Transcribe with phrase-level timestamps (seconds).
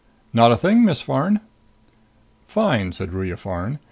[0.33, 1.41] "Not a thing, Miss Farn."
[2.47, 3.77] "Fine," said Ruya Farn.